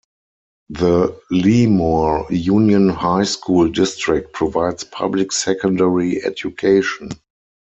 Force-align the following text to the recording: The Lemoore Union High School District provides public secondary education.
The 0.71 1.15
Lemoore 1.31 2.25
Union 2.31 2.89
High 2.89 3.25
School 3.25 3.69
District 3.69 4.33
provides 4.33 4.83
public 4.83 5.31
secondary 5.31 6.23
education. 6.25 7.09